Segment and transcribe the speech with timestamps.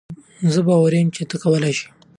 [0.53, 1.87] زۀ باوري يم چې تۀ یې کولای شې.